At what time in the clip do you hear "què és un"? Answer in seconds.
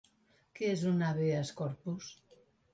0.59-1.05